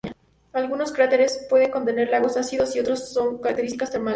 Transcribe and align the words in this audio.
Algunos 0.51 0.91
cráteres 0.91 1.45
pueden 1.47 1.69
contener 1.69 2.09
lagos 2.09 2.35
ácidos 2.35 2.75
y 2.75 2.79
otros 2.79 3.13
con 3.15 3.37
características 3.37 3.91
termales. 3.91 4.09